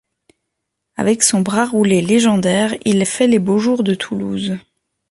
Avec 0.95 1.21
son 1.21 1.41
bras 1.41 1.67
roulé 1.67 2.01
légendaire, 2.01 2.73
il 2.85 3.05
fait 3.05 3.27
les 3.27 3.37
beaux 3.37 3.59
jours 3.59 3.83
de 3.83 3.93
Toulouse. 3.93 4.57